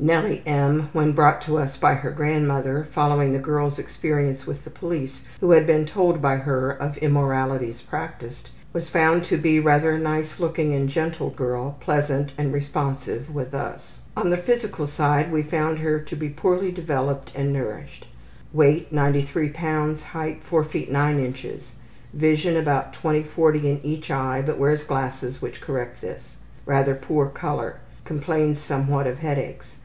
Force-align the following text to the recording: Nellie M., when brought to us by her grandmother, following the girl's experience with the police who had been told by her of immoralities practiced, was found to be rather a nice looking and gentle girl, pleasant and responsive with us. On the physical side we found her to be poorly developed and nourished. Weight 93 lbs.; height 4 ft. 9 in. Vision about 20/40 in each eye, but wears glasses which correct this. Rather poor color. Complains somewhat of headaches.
Nellie 0.00 0.42
M., 0.44 0.88
when 0.92 1.12
brought 1.12 1.42
to 1.42 1.58
us 1.58 1.76
by 1.76 1.94
her 1.94 2.10
grandmother, 2.10 2.88
following 2.90 3.32
the 3.32 3.38
girl's 3.38 3.78
experience 3.78 4.44
with 4.48 4.64
the 4.64 4.70
police 4.70 5.22
who 5.38 5.52
had 5.52 5.64
been 5.64 5.86
told 5.86 6.20
by 6.20 6.38
her 6.38 6.70
of 6.72 6.96
immoralities 6.98 7.82
practiced, 7.82 8.50
was 8.72 8.88
found 8.88 9.22
to 9.26 9.36
be 9.36 9.60
rather 9.60 9.92
a 9.92 10.00
nice 10.00 10.40
looking 10.40 10.74
and 10.74 10.88
gentle 10.88 11.30
girl, 11.30 11.76
pleasant 11.78 12.32
and 12.36 12.52
responsive 12.52 13.32
with 13.32 13.54
us. 13.54 13.98
On 14.16 14.28
the 14.30 14.36
physical 14.36 14.88
side 14.88 15.30
we 15.30 15.40
found 15.44 15.78
her 15.78 16.00
to 16.00 16.16
be 16.16 16.28
poorly 16.28 16.72
developed 16.72 17.30
and 17.36 17.52
nourished. 17.52 18.08
Weight 18.52 18.92
93 18.92 19.50
lbs.; 19.50 20.02
height 20.02 20.42
4 20.42 20.64
ft. 20.64 20.90
9 20.90 21.18
in. 21.20 21.60
Vision 22.12 22.56
about 22.56 22.92
20/40 22.92 23.54
in 23.62 23.80
each 23.84 24.10
eye, 24.10 24.42
but 24.44 24.58
wears 24.58 24.82
glasses 24.82 25.40
which 25.40 25.60
correct 25.60 26.00
this. 26.00 26.34
Rather 26.66 26.96
poor 26.96 27.28
color. 27.28 27.76
Complains 28.04 28.58
somewhat 28.58 29.06
of 29.06 29.18
headaches. 29.20 29.76